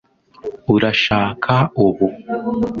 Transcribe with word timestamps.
urashaka 0.75 1.53
ubu 1.85 2.07